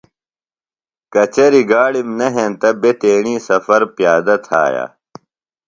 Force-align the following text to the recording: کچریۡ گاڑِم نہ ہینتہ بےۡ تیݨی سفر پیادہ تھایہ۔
کچریۡ 1.13 1.65
گاڑِم 1.71 2.09
نہ 2.19 2.27
ہینتہ 2.35 2.69
بےۡ 2.81 2.95
تیݨی 3.01 3.35
سفر 3.47 3.81
پیادہ 3.95 4.35
تھایہ۔ 4.45 4.85